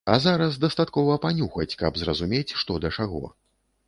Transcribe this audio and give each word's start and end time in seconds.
А 0.11 0.13
зараз 0.25 0.55
дастаткова 0.61 1.17
панюхаць, 1.25 1.75
каб 1.81 1.99
зразумець, 2.03 2.55
што 2.63 2.79
да 2.87 2.91
чаго. 2.99 3.23